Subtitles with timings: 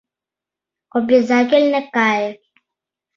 [0.99, 2.29] Обязательно кае!